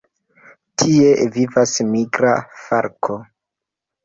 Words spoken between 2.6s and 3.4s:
falko.